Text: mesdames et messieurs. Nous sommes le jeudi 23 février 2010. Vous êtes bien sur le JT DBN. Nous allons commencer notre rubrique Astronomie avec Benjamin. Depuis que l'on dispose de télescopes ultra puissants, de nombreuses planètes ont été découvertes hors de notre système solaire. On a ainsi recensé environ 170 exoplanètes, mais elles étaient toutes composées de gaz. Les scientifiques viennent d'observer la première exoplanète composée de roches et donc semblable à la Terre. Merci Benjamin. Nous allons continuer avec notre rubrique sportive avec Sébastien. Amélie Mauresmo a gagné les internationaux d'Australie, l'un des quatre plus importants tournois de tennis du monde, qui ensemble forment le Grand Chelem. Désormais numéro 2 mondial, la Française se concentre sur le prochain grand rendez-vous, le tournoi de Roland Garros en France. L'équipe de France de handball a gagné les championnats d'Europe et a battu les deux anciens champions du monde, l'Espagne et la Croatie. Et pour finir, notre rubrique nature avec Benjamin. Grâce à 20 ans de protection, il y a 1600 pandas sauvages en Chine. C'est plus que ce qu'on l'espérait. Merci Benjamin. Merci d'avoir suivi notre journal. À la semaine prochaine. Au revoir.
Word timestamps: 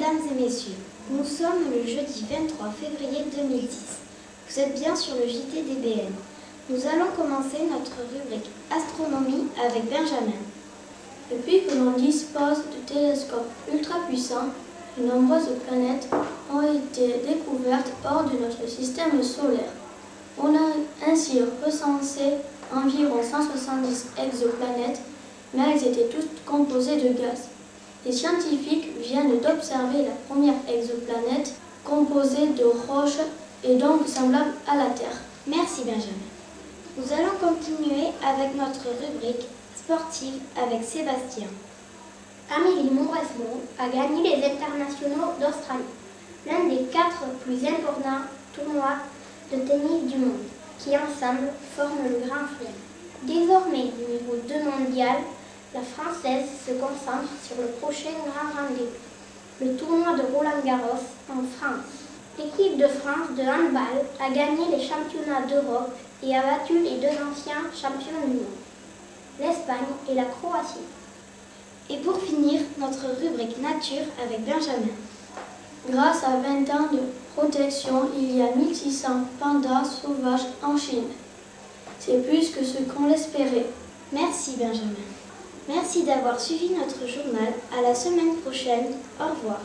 mesdames 0.00 0.20
et 0.30 0.42
messieurs. 0.42 0.76
Nous 1.10 1.24
sommes 1.24 1.70
le 1.70 1.86
jeudi 1.86 2.24
23 2.30 2.72
février 2.80 3.24
2010. 3.36 3.68
Vous 4.48 4.60
êtes 4.60 4.80
bien 4.80 4.96
sur 4.96 5.14
le 5.16 5.28
JT 5.28 5.62
DBN. 5.62 6.12
Nous 6.70 6.86
allons 6.86 7.10
commencer 7.14 7.58
notre 7.70 7.92
rubrique 8.10 8.48
Astronomie 8.70 9.48
avec 9.62 9.90
Benjamin. 9.90 10.40
Depuis 11.30 11.66
que 11.66 11.74
l'on 11.74 11.92
dispose 11.92 12.62
de 12.72 12.94
télescopes 12.94 13.50
ultra 13.70 13.98
puissants, 14.08 14.48
de 14.96 15.04
nombreuses 15.04 15.50
planètes 15.66 16.08
ont 16.50 16.62
été 16.62 17.20
découvertes 17.28 17.92
hors 18.02 18.24
de 18.24 18.38
notre 18.38 18.66
système 18.70 19.22
solaire. 19.22 19.74
On 20.38 20.54
a 20.54 21.10
ainsi 21.10 21.40
recensé 21.62 22.36
environ 22.74 23.20
170 23.22 24.06
exoplanètes, 24.24 25.02
mais 25.52 25.64
elles 25.74 25.88
étaient 25.88 26.08
toutes 26.08 26.42
composées 26.46 26.96
de 26.96 27.12
gaz. 27.12 27.50
Les 28.06 28.12
scientifiques 28.12 28.88
viennent 28.98 29.40
d'observer 29.40 30.04
la 30.04 30.16
première 30.26 30.54
exoplanète 30.66 31.52
composée 31.84 32.46
de 32.48 32.64
roches 32.64 33.20
et 33.62 33.74
donc 33.74 34.08
semblable 34.08 34.54
à 34.66 34.76
la 34.76 34.86
Terre. 34.86 35.20
Merci 35.46 35.82
Benjamin. 35.84 36.30
Nous 36.96 37.12
allons 37.12 37.36
continuer 37.38 38.08
avec 38.26 38.56
notre 38.56 38.88
rubrique 38.88 39.46
sportive 39.76 40.40
avec 40.56 40.82
Sébastien. 40.82 41.48
Amélie 42.50 42.90
Mauresmo 42.90 43.60
a 43.78 43.88
gagné 43.88 44.22
les 44.22 44.44
internationaux 44.46 45.34
d'Australie, 45.38 45.84
l'un 46.46 46.68
des 46.68 46.84
quatre 46.90 47.24
plus 47.44 47.66
importants 47.66 48.24
tournois 48.54 48.96
de 49.52 49.58
tennis 49.58 50.10
du 50.10 50.18
monde, 50.18 50.48
qui 50.78 50.90
ensemble 50.96 51.52
forment 51.76 52.08
le 52.08 52.26
Grand 52.26 52.46
Chelem. 52.48 52.72
Désormais 53.24 53.92
numéro 53.98 54.36
2 54.48 54.54
mondial, 54.64 55.18
la 55.72 55.82
Française 55.82 56.48
se 56.66 56.72
concentre 56.72 57.30
sur 57.46 57.56
le 57.62 57.68
prochain 57.80 58.10
grand 58.26 58.50
rendez-vous, 58.60 59.64
le 59.64 59.76
tournoi 59.76 60.16
de 60.16 60.22
Roland 60.34 60.62
Garros 60.64 61.06
en 61.30 61.42
France. 61.56 61.86
L'équipe 62.38 62.76
de 62.76 62.88
France 62.88 63.30
de 63.36 63.42
handball 63.42 64.02
a 64.18 64.30
gagné 64.30 64.76
les 64.76 64.82
championnats 64.82 65.46
d'Europe 65.46 65.94
et 66.22 66.36
a 66.36 66.42
battu 66.42 66.80
les 66.80 66.98
deux 66.98 67.14
anciens 67.22 67.70
champions 67.72 68.26
du 68.26 68.34
monde, 68.34 68.58
l'Espagne 69.38 69.94
et 70.10 70.14
la 70.14 70.24
Croatie. 70.24 70.88
Et 71.88 71.98
pour 71.98 72.20
finir, 72.20 72.62
notre 72.78 73.06
rubrique 73.20 73.60
nature 73.60 74.06
avec 74.24 74.44
Benjamin. 74.44 74.94
Grâce 75.88 76.24
à 76.24 76.36
20 76.36 76.70
ans 76.70 76.88
de 76.92 77.00
protection, 77.36 78.10
il 78.16 78.38
y 78.38 78.42
a 78.42 78.54
1600 78.54 79.08
pandas 79.38 79.84
sauvages 79.84 80.46
en 80.62 80.76
Chine. 80.76 81.08
C'est 81.98 82.26
plus 82.26 82.50
que 82.50 82.64
ce 82.64 82.78
qu'on 82.82 83.06
l'espérait. 83.06 83.66
Merci 84.12 84.56
Benjamin. 84.58 85.19
Merci 85.72 86.02
d'avoir 86.02 86.40
suivi 86.40 86.70
notre 86.70 87.06
journal. 87.06 87.52
À 87.78 87.80
la 87.80 87.94
semaine 87.94 88.34
prochaine. 88.42 88.86
Au 89.20 89.28
revoir. 89.36 89.60